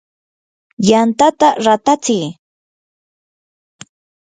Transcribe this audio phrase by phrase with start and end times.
[0.87, 2.17] yantata ratatsi.